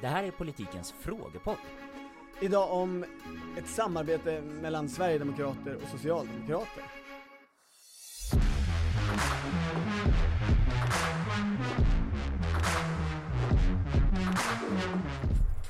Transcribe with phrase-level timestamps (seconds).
[0.00, 1.56] Det här är politikens frågepodd.
[2.40, 3.04] Idag om
[3.58, 6.84] ett samarbete mellan Sverigedemokrater och Socialdemokrater.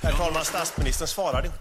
[0.03, 1.53] Herr talman, statsministern svarar din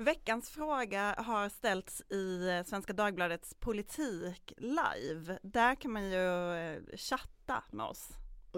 [0.00, 5.38] Veckans fråga har ställts i eh, Svenska Dagbladets Politik live.
[5.42, 8.08] Där kan man ju eh, chatta med oss.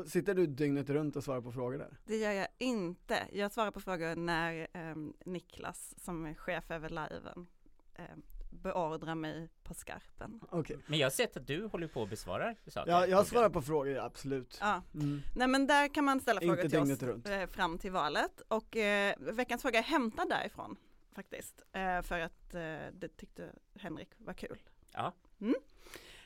[0.07, 1.99] Sitter du dygnet runt och svarar på frågor där?
[2.07, 3.19] Det gör jag inte.
[3.33, 7.47] Jag svarar på frågor när eh, Niklas, som är chef över liven,
[7.95, 8.05] eh,
[8.51, 10.41] beordrar mig på skarpen.
[10.51, 10.79] Okej.
[10.87, 12.91] Men jag har sett att du håller på och besvarar saker.
[12.91, 14.59] Ja, jag svarar på frågor, ja, absolut.
[14.61, 14.83] Ja.
[14.95, 15.23] Mm.
[15.37, 17.29] Nej men där kan man ställa Inte frågor till oss runt.
[17.29, 20.77] eh, fram till valet och eh, veckans fråga är hämtad därifrån
[21.21, 21.63] faktiskt.
[21.73, 24.59] Eh, för att eh, det tyckte Henrik var kul.
[24.93, 25.13] Ja.
[25.41, 25.55] Mm.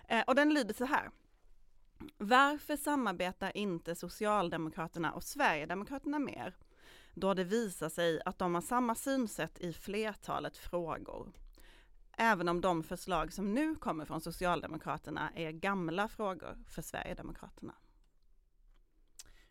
[0.08, 1.10] Eh, och den lyder så här.
[2.18, 6.54] Varför samarbetar inte Socialdemokraterna och Sverigedemokraterna mer?
[7.14, 11.32] Då det visar sig att de har samma synsätt i flertalet frågor.
[12.18, 17.74] Även om de förslag som nu kommer från Socialdemokraterna är gamla frågor för Sverigedemokraterna.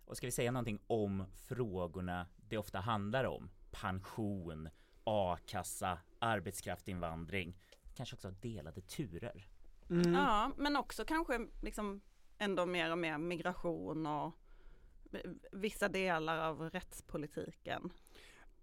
[0.06, 3.50] Och ska vi säga någonting om frågorna det ofta handlar om?
[3.72, 4.70] Pension,
[5.04, 7.58] a-kassa, arbetskraftsinvandring,
[7.96, 9.48] kanske också delade turer.
[9.90, 10.14] Mm.
[10.14, 12.02] Ja, men också kanske liksom
[12.38, 14.32] ändå mer och mer migration och
[15.52, 17.90] vissa delar av rättspolitiken.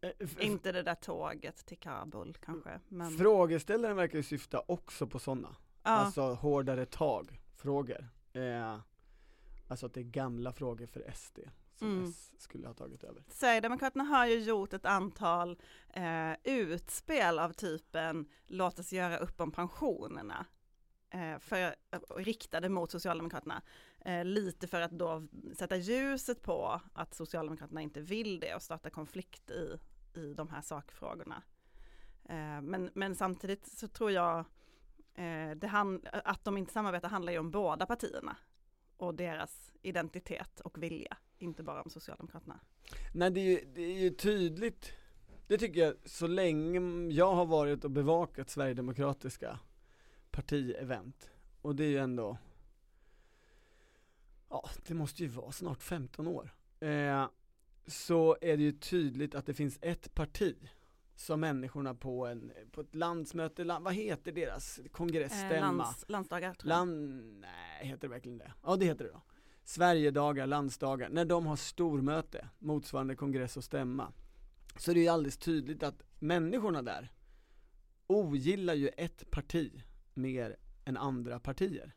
[0.00, 2.80] Eh, f- Inte det där tåget till Kabul kanske.
[2.88, 8.08] Men, Frågeställaren verkar ju syfta också på sådana, ja, alltså hårdare tag, frågor.
[8.32, 8.78] Eh,
[9.68, 11.38] alltså att det är gamla frågor för SD
[11.80, 12.10] som Mm.
[12.10, 13.24] S skulle ha tagit över.
[13.28, 19.52] Sverigedemokraterna har ju gjort ett antal eh, utspel av typen låt oss göra upp om
[19.52, 20.46] pensionerna.
[21.10, 21.74] Eh, för,
[22.16, 23.62] riktade mot Socialdemokraterna.
[24.04, 28.90] Eh, lite för att då sätta ljuset på att Socialdemokraterna inte vill det och starta
[28.90, 29.78] konflikt i,
[30.14, 31.42] i de här sakfrågorna.
[32.24, 34.44] Eh, men, men samtidigt så tror jag
[35.14, 35.74] eh,
[36.24, 38.36] att de inte samarbetar handlar ju om båda partierna
[38.96, 42.60] och deras identitet och vilja, inte bara om Socialdemokraterna.
[43.14, 44.92] Nej det är, ju, det är ju tydligt,
[45.46, 46.80] det tycker jag, så länge
[47.12, 49.58] jag har varit och bevakat Sverigedemokratiska
[50.30, 51.30] partievent,
[51.62, 52.38] och det är ju ändå,
[54.48, 57.28] ja det måste ju vara snart 15 år, eh,
[57.86, 60.56] så är det ju tydligt att det finns ett parti
[61.20, 65.54] som människorna på, en, på ett landsmöte, land, vad heter deras kongressstämma?
[65.54, 66.78] Eh, lands, landsdagar tror jag.
[66.78, 68.52] Land, nej heter det verkligen det?
[68.62, 69.22] Ja det heter det då.
[69.64, 74.12] Sverigedagar, landsdagar, när de har stormöte, motsvarande kongress och stämma,
[74.76, 77.12] så det är ju alldeles tydligt att människorna där
[78.06, 79.82] ogillar ju ett parti
[80.14, 81.94] mer än andra partier.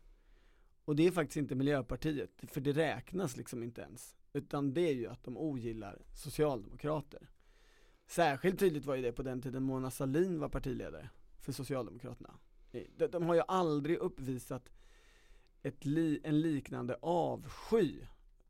[0.86, 4.16] Och det är faktiskt inte Miljöpartiet, för det räknas liksom inte ens.
[4.34, 7.30] Utan det är ju att de ogillar Socialdemokrater.
[8.08, 11.10] Särskilt tydligt var ju det på den tiden Mona Sahlin var partiledare
[11.40, 12.34] för Socialdemokraterna.
[12.72, 14.70] De, de har ju aldrig uppvisat
[15.64, 18.08] ett li, en liknande avsky, eh,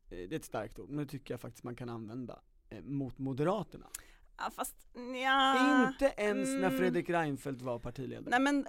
[0.08, 3.18] det är ett starkt ord, men det tycker jag faktiskt man kan använda, eh, mot
[3.18, 3.86] Moderaterna.
[4.36, 4.76] Ja, fast
[5.24, 5.88] ja.
[5.88, 6.78] Inte ens när mm.
[6.78, 8.30] Fredrik Reinfeldt var partiledare.
[8.30, 8.66] Nej men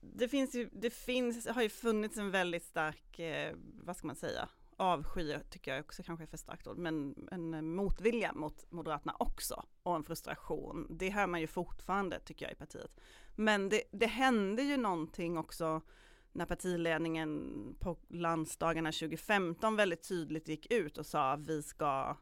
[0.00, 3.54] det finns ju, det finns, har ju funnits en väldigt stark, eh,
[3.84, 7.74] vad ska man säga, avsky tycker jag också kanske är för starkt ord, men en
[7.74, 10.86] motvilja mot Moderaterna också och en frustration.
[10.90, 13.00] Det hör man ju fortfarande tycker jag i partiet.
[13.36, 15.82] Men det, det hände ju någonting också
[16.32, 22.16] när partiledningen på landsdagarna 2015 väldigt tydligt gick ut och sa att vi ska,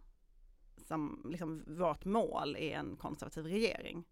[0.87, 4.05] som, liksom, vårt mål är en konservativ regering.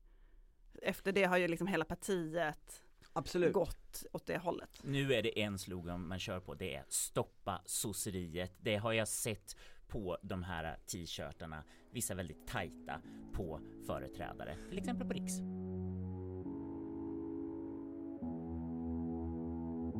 [0.83, 2.83] Efter det har ju liksom hela partiet
[3.13, 3.53] Absolut.
[3.53, 4.81] gått åt det hållet.
[4.83, 8.53] Nu är det en slogan man kör på, det är stoppa sosseriet.
[8.61, 9.57] Det har jag sett
[9.89, 13.01] på de här t-shirtarna, vissa väldigt tajta
[13.33, 15.33] på företrädare, till exempel på Riks.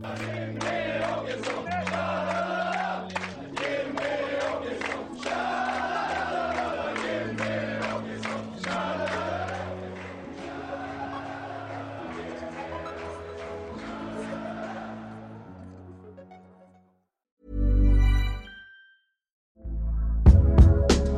[0.01, 2.28] Primero que son.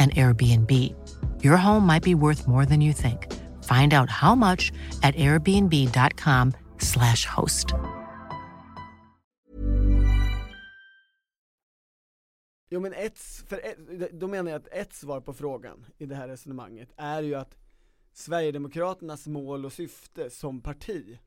[0.00, 0.70] and Airbnb.
[1.44, 3.26] Your home might be worth more than you think.
[3.64, 7.74] Find out how much at airbnb.com slash host.
[12.72, 16.14] Jo men ett, för ett, då menar jag att ett svar på frågan i det
[16.14, 17.56] här resonemanget är ju att
[18.12, 21.18] Sverigedemokraternas mål och syfte som parti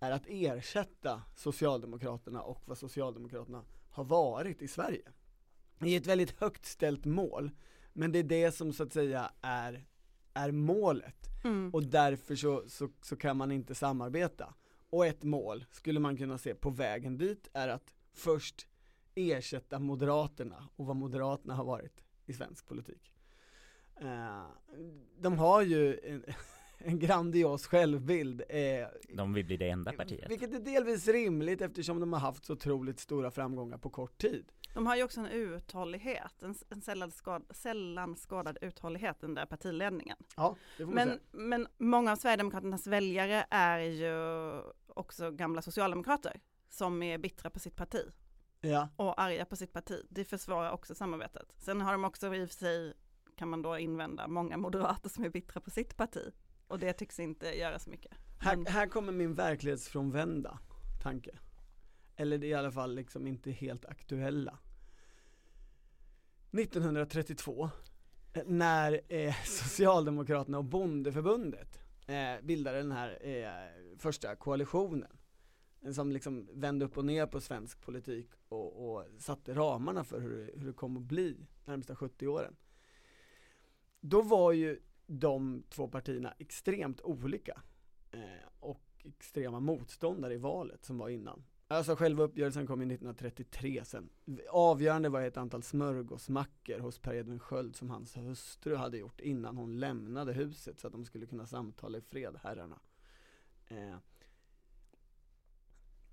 [0.00, 5.02] är att ersätta Socialdemokraterna och vad Socialdemokraterna har varit i Sverige.
[5.78, 7.50] Det är ett väldigt högt ställt mål,
[7.98, 9.84] men det är det som så att säga är,
[10.34, 11.44] är målet.
[11.44, 11.70] Mm.
[11.74, 14.54] Och därför så, så, så kan man inte samarbeta.
[14.90, 18.66] Och ett mål, skulle man kunna se på vägen dit, är att först
[19.14, 23.12] ersätta Moderaterna och vad Moderaterna har varit i svensk politik.
[24.02, 24.46] Uh,
[25.18, 26.24] de har ju en,
[26.78, 28.42] en grandios självbild.
[28.48, 28.86] Eh,
[29.16, 30.30] de vill bli det enda partiet.
[30.30, 34.52] Vilket är delvis rimligt eftersom de har haft så otroligt stora framgångar på kort tid.
[34.74, 39.46] De har ju också en uthållighet, en, en sällan, skad, sällan skadad uthållighet, den där
[39.46, 40.16] partiledningen.
[40.36, 44.14] Ja, men, men många av Sverigedemokraternas väljare är ju
[44.86, 48.12] också gamla socialdemokrater som är bittra på sitt parti
[48.60, 48.88] ja.
[48.96, 50.02] och arga på sitt parti.
[50.08, 51.54] Det försvarar också samarbetet.
[51.56, 52.94] Sen har de också i och för sig,
[53.36, 56.32] kan man då invända, många moderater som är bittra på sitt parti.
[56.66, 58.12] Och det tycks inte göra så mycket.
[58.40, 60.58] Här, här kommer min verklighetsfrånvända
[61.02, 61.38] tanke.
[62.20, 64.58] Eller det är i alla fall liksom inte helt aktuella.
[66.52, 67.70] 1932
[68.32, 75.18] eh, när eh, Socialdemokraterna och Bondeförbundet eh, bildade den här eh, första koalitionen
[75.92, 80.52] som liksom vände upp och ner på svensk politik och, och satte ramarna för hur,
[80.56, 82.56] hur det kom att bli de närmsta 70 åren.
[84.00, 87.62] Då var ju de två partierna extremt olika
[88.10, 91.44] eh, och extrema motståndare i valet som var innan.
[91.70, 94.10] Alltså själva uppgörelsen kom ju 1933 sen.
[94.50, 99.56] Avgörande var ett antal smörgåsmackor hos Per Edvin Sköld som hans hustru hade gjort innan
[99.56, 102.78] hon lämnade huset så att de skulle kunna samtala i fred, herrarna.
[103.68, 103.96] Eh,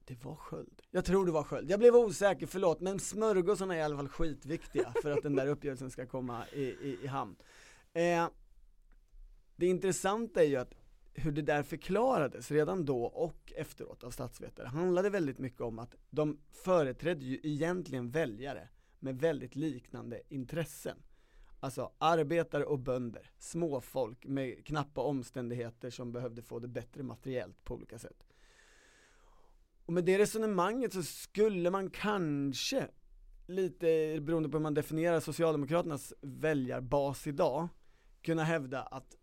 [0.06, 0.82] det var Sköld.
[0.92, 1.72] Jag tror det var Sköld.
[1.72, 5.48] Jag blev osäker, förlåt, men smörgåsarna är i alla fall skitviktiga för att den där
[5.48, 7.36] uppgörelsen ska komma i, i, i hamn.
[7.94, 8.28] Eh,
[9.56, 10.74] det intressanta är ju att
[11.16, 15.96] hur det där förklarades redan då och efteråt av statsvetare handlade väldigt mycket om att
[16.10, 18.70] de företrädde ju egentligen väljare
[19.00, 20.98] med väldigt liknande intressen.
[21.60, 27.74] Alltså arbetare och bönder, småfolk med knappa omständigheter som behövde få det bättre materiellt på
[27.74, 28.26] olika sätt.
[29.86, 32.88] Och med det resonemanget så skulle man kanske,
[33.48, 37.68] lite beroende på hur man definierar Socialdemokraternas väljarbas idag,
[38.22, 39.16] kunna hävda att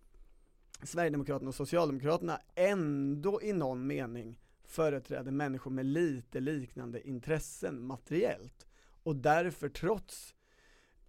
[0.82, 8.66] Sverigedemokraterna och Socialdemokraterna ändå i någon mening företräder människor med lite liknande intressen materiellt
[9.02, 10.34] och därför trots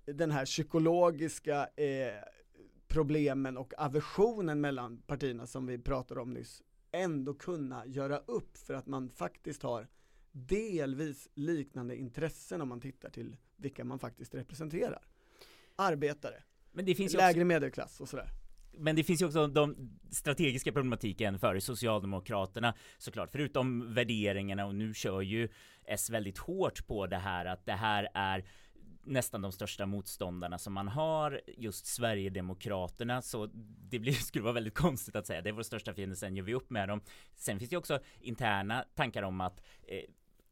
[0.05, 2.23] den här psykologiska eh,
[2.87, 8.73] problemen och aversionen mellan partierna som vi pratade om nyss ändå kunna göra upp för
[8.73, 9.87] att man faktiskt har
[10.31, 15.07] delvis liknande intressen om man tittar till vilka man faktiskt representerar.
[15.75, 16.43] Arbetare,
[16.73, 18.42] lägre också, medelklass och sådär
[18.77, 23.29] men det finns ju också de strategiska problematiken för Socialdemokraterna såklart.
[23.31, 25.49] Förutom värderingarna och nu kör ju
[25.85, 28.45] S väldigt hårt på det här att det här är
[29.05, 33.49] nästan de största motståndarna som man har just Sverigedemokraterna så
[33.89, 36.43] det blir, skulle vara väldigt konstigt att säga det är vår största fiende sen gör
[36.43, 37.01] vi upp med dem.
[37.35, 40.03] Sen finns det också interna tankar om att eh,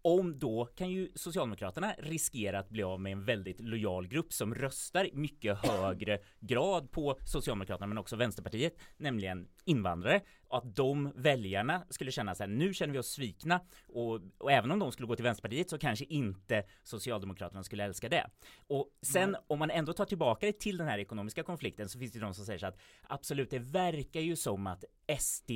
[0.01, 4.55] om då kan ju Socialdemokraterna riskera att bli av med en väldigt lojal grupp som
[4.55, 10.22] röstar mycket högre grad på Socialdemokraterna men också Vänsterpartiet, nämligen invandrare.
[10.48, 14.51] Och att de väljarna skulle känna så här, nu känner vi oss svikna och, och
[14.51, 18.29] även om de skulle gå till Vänsterpartiet så kanske inte Socialdemokraterna skulle älska det.
[18.67, 22.12] Och sen om man ändå tar tillbaka det till den här ekonomiska konflikten så finns
[22.13, 24.84] det de som säger så att absolut, det verkar ju som att
[25.20, 25.51] SD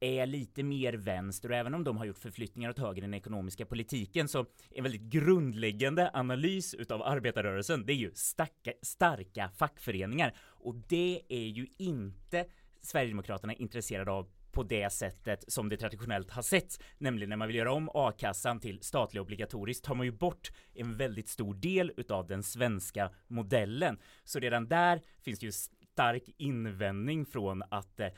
[0.00, 3.14] är lite mer vänster och även om de har gjort förflyttningar åt höger i den
[3.14, 10.34] ekonomiska politiken så en väldigt grundläggande analys utav arbetarrörelsen det är ju starka, starka fackföreningar
[10.40, 12.44] och det är ju inte
[12.82, 17.56] Sverigedemokraterna intresserade av på det sättet som det traditionellt har sett, nämligen när man vill
[17.56, 22.26] göra om a-kassan till statlig obligatoriskt, tar man ju bort en väldigt stor del utav
[22.26, 23.98] den svenska modellen.
[24.24, 28.08] Så redan där finns det ju stark invändning från att eh,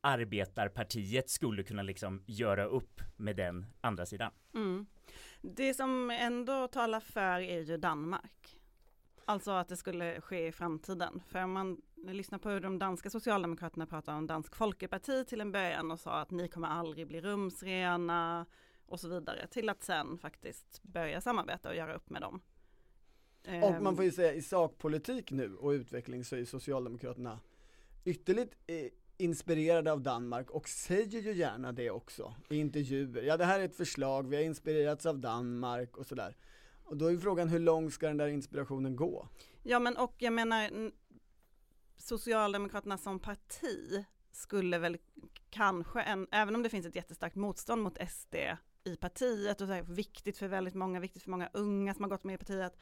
[0.00, 4.32] arbetarpartiet skulle kunna liksom göra upp med den andra sidan.
[4.54, 4.86] Mm.
[5.40, 8.60] Det som ändå talar för är ju Danmark.
[9.24, 11.22] Alltså att det skulle ske i framtiden.
[11.26, 15.52] För om man lyssnar på hur de danska socialdemokraterna pratar om Dansk Folkeparti till en
[15.52, 18.46] början och sa att ni kommer aldrig bli rumsrena
[18.86, 22.40] och så vidare till att sen faktiskt börja samarbeta och göra upp med dem.
[23.62, 27.40] Och man får ju säga i sakpolitik nu och utveckling så är Socialdemokraterna
[28.04, 33.22] ytterligt eh, inspirerade av Danmark och säger ju gärna det också i intervjuer.
[33.22, 36.36] Ja det här är ett förslag, vi har inspirerats av Danmark och sådär.
[36.84, 39.28] Och då är frågan hur långt ska den där inspirationen gå?
[39.62, 40.70] Ja men och jag menar
[41.96, 44.98] Socialdemokraterna som parti skulle väl
[45.50, 48.34] kanske, en, även om det finns ett jättestarkt motstånd mot SD
[48.84, 52.10] i partiet och så här, viktigt för väldigt många, viktigt för många unga som har
[52.10, 52.78] gått med i partiet,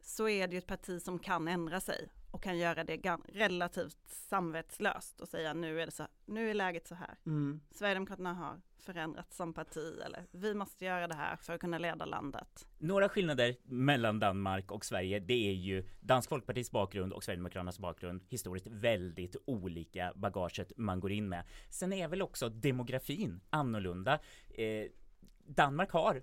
[0.00, 3.96] så är det ju ett parti som kan ändra sig och kan göra det relativt
[4.06, 7.18] samvetslöst och säga nu är det så, nu är läget så här.
[7.26, 7.60] Mm.
[7.70, 12.04] Sverigedemokraterna har förändrats som parti eller vi måste göra det här för att kunna leda
[12.04, 12.68] landet.
[12.78, 18.22] Några skillnader mellan Danmark och Sverige det är ju Dansk Folkpartis bakgrund och Sverigedemokraternas bakgrund
[18.28, 21.44] historiskt väldigt olika bagaget man går in med.
[21.70, 24.18] Sen är väl också demografin annorlunda.
[24.54, 24.90] Eh,
[25.46, 26.22] Danmark har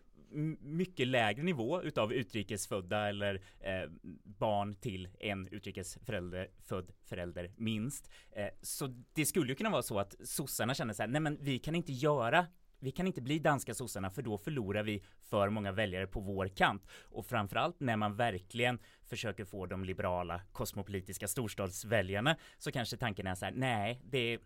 [0.60, 3.90] mycket lägre nivå utav utrikesfödda eller eh,
[4.24, 8.12] barn till en utrikesförälder född förälder minst.
[8.32, 11.38] Eh, så det skulle ju kunna vara så att sossarna känner så här, nej men
[11.42, 12.48] vi kan inte göra
[12.84, 16.48] vi kan inte bli danska sossarna för då förlorar vi för många väljare på vår
[16.48, 16.88] kant.
[17.02, 23.36] Och framförallt när man verkligen försöker få de liberala kosmopolitiska storstadsväljarna så kanske tanken är
[23.36, 24.40] så här, nej, det,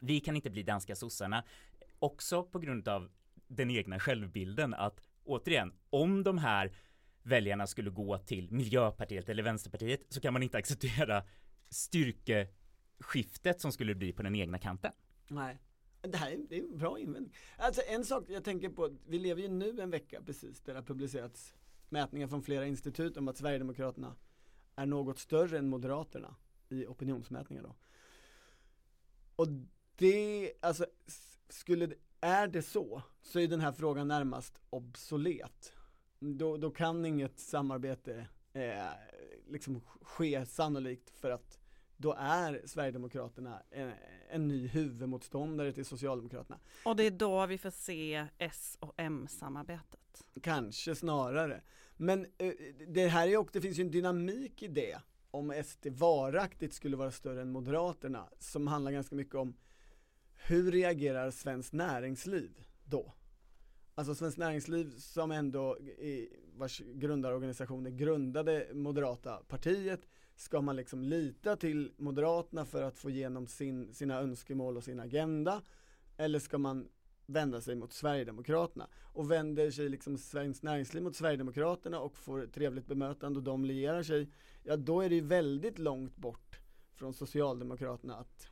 [0.00, 1.44] vi kan inte bli danska sossarna.
[1.98, 3.10] Också på grund av
[3.48, 6.72] den egna självbilden att återigen, om de här
[7.22, 11.24] väljarna skulle gå till Miljöpartiet eller Vänsterpartiet så kan man inte acceptera
[11.68, 14.92] styrkeskiftet som skulle bli på den egna kanten.
[15.28, 15.58] Nej.
[16.00, 17.34] Det här är, det är en bra invändning.
[17.56, 20.78] Alltså en sak jag tänker på, vi lever ju nu en vecka precis där det
[20.80, 21.54] har publicerats
[21.88, 24.16] mätningar från flera institut om att Sverigedemokraterna
[24.76, 26.36] är något större än Moderaterna
[26.68, 27.74] i opinionsmätningar då.
[29.36, 29.48] Och
[29.96, 30.86] det, alltså
[31.48, 35.72] skulle, är det så, så är den här frågan närmast obsolet.
[36.20, 38.86] Då, då kan inget samarbete eh,
[39.48, 41.58] liksom ske sannolikt för att
[41.96, 43.92] då är Sverigedemokraterna en,
[44.30, 46.58] en ny huvudmotståndare till Socialdemokraterna.
[46.84, 50.24] Och det är då vi får se S och M-samarbetet.
[50.42, 51.62] Kanske snarare.
[51.96, 52.52] Men eh,
[52.88, 54.98] det här är också, det finns ju en dynamik i det
[55.30, 59.56] om SD varaktigt skulle vara större än Moderaterna som handlar ganska mycket om
[60.46, 63.14] hur reagerar svenskt näringsliv då?
[63.94, 70.00] Alltså svenskt näringsliv som ändå, i, vars grundarorganisationer grundade Moderata partiet,
[70.36, 75.00] ska man liksom lita till Moderaterna för att få igenom sin, sina önskemål och sin
[75.00, 75.62] agenda?
[76.16, 76.88] Eller ska man
[77.26, 78.88] vända sig mot Sverigedemokraterna?
[79.12, 84.02] Och vänder sig liksom svenskt näringsliv mot Sverigedemokraterna och får trevligt bemötande och de lierar
[84.02, 84.30] sig,
[84.62, 86.60] ja då är det ju väldigt långt bort
[86.94, 88.48] från Socialdemokraterna att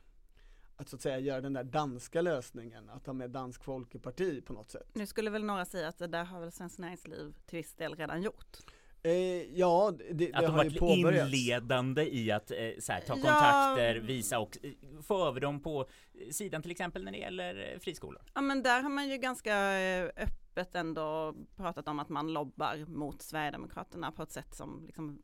[0.77, 4.53] att så att säga göra den där danska lösningen, att ha med Dansk Folkeparti på
[4.53, 4.89] något sätt.
[4.93, 7.95] Nu skulle väl några säga att det där har väl Svenskt Näringsliv till viss del
[7.95, 8.57] redan gjort.
[9.03, 9.13] Eh,
[9.59, 11.33] ja, det, det att de har ju påbörjats.
[11.33, 14.01] inledande i att eh, här, ta kontakter, ja.
[14.01, 15.87] visa och eh, få över dem på
[16.31, 18.21] sidan till exempel när det gäller eh, friskolor.
[18.33, 22.85] Ja men där har man ju ganska eh, öppet ändå pratat om att man lobbar
[22.87, 25.21] mot Sverigedemokraterna på ett sätt som liksom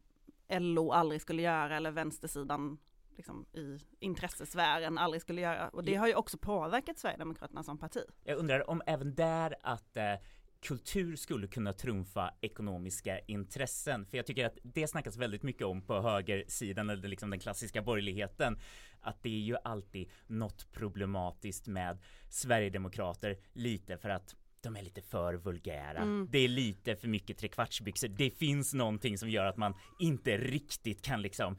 [0.50, 2.78] LO aldrig skulle göra eller vänstersidan
[3.18, 5.70] liksom, i intressesfären aldrig skulle göra.
[5.70, 8.02] Och det har ju också påverkat Sverigedemokraterna som parti.
[8.24, 10.16] Jag undrar om även där att eh,
[10.64, 14.06] kultur skulle kunna trumfa ekonomiska intressen.
[14.06, 17.82] För jag tycker att det snackas väldigt mycket om på högersidan eller liksom den klassiska
[17.82, 18.60] borgerligheten.
[19.02, 25.02] Att det är ju alltid något problematiskt med Sverigedemokrater lite för att de är lite
[25.02, 25.98] för vulgära.
[25.98, 26.28] Mm.
[26.32, 28.08] Det är lite för mycket trekvartsbyxor.
[28.08, 31.58] Det finns någonting som gör att man inte riktigt kan liksom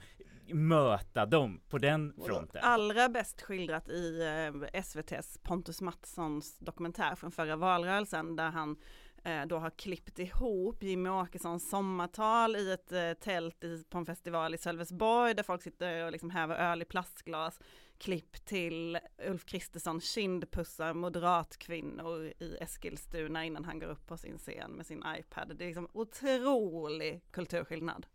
[0.52, 2.60] möta dem på den fronten.
[2.64, 8.76] Allra bäst skildrat i eh, SVTs Pontus Mattssons dokumentär från förra valrörelsen där han
[9.24, 14.54] eh, då har klippt ihop Jimmie Åkessons sommartal i ett eh, tält på en festival
[14.54, 17.60] i Sölvesborg där folk sitter och liksom häver öl i plastglas.
[17.98, 18.98] Klipp till
[19.28, 25.04] Ulf Kristersson kindpussar moderatkvinnor i Eskilstuna innan han går upp på sin scen med sin
[25.18, 25.56] iPad.
[25.56, 28.06] Det är liksom otrolig kulturskillnad.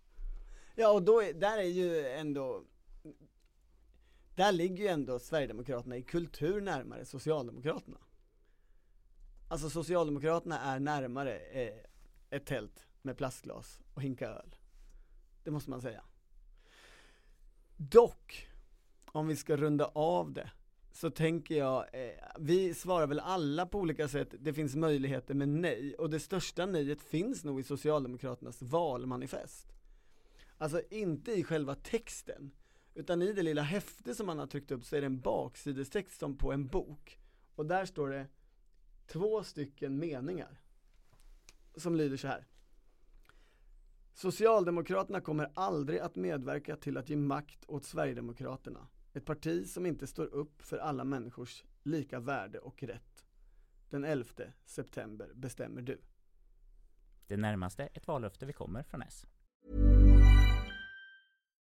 [0.79, 2.63] Ja och då, där är ju ändå
[4.35, 7.97] där ligger ju ändå Sverigedemokraterna i kultur närmare Socialdemokraterna.
[9.47, 11.73] Alltså Socialdemokraterna är närmare eh,
[12.29, 14.55] ett tält med plastglas och hinka öl.
[15.43, 16.03] Det måste man säga.
[17.77, 18.47] Dock,
[19.05, 20.51] om vi ska runda av det,
[20.91, 25.49] så tänker jag, eh, vi svarar väl alla på olika sätt, det finns möjligheter med
[25.49, 29.78] nej, och det största nejet finns nog i Socialdemokraternas valmanifest.
[30.61, 32.51] Alltså inte i själva texten,
[32.93, 36.19] utan i det lilla häfte som man har tryckt upp så är det en baksidestext
[36.19, 37.19] som på en bok.
[37.55, 38.27] Och där står det
[39.07, 40.61] två stycken meningar.
[41.75, 42.47] Som lyder så här.
[44.13, 48.87] Socialdemokraterna kommer aldrig att medverka till att ge makt åt Sverigedemokraterna.
[49.13, 53.25] Ett parti som inte står upp för alla människors lika värde och rätt.
[53.89, 54.29] Den 11
[54.65, 56.01] september bestämmer du.
[57.27, 59.25] Det närmaste ett vallöfte vi kommer från S.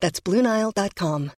[0.00, 1.30] That's BlueNile.com.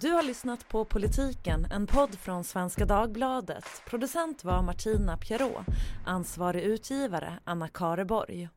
[0.00, 3.64] Du har lyssnat på Politiken, en podd från Svenska Dagbladet.
[3.86, 5.66] Producent var Martina Pierrot,
[6.06, 8.48] ansvarig utgivare Anna Kareborg.